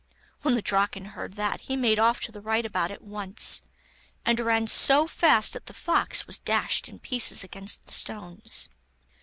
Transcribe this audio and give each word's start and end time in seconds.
When 0.41 0.55
the 0.55 0.63
Draken 0.63 1.05
heard 1.13 1.33
that 1.33 1.61
he 1.61 1.75
made 1.75 1.99
off 1.99 2.19
to 2.21 2.31
the 2.31 2.41
rightabout 2.41 2.89
at 2.89 3.03
once, 3.03 3.61
and 4.25 4.39
ran 4.39 4.65
so 4.65 5.05
fast 5.05 5.53
that 5.53 5.67
the 5.67 5.75
fox 5.75 6.25
was 6.25 6.39
dashed 6.39 6.89
in 6.89 6.97
pieces 6.97 7.43
against 7.43 7.85
the 7.85 7.93
stones. 7.93 8.67